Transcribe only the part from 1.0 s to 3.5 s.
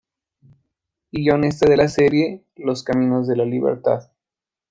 Y guionista de la serie "Los caminos de la